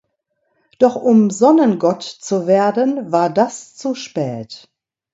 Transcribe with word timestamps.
Doch 0.79 0.95
um 0.95 1.29
Sonnengott 1.29 2.01
zu 2.01 2.47
werden, 2.47 3.11
war 3.11 3.29
das 3.29 3.75
zu 3.75 3.93
spät. 3.93 4.67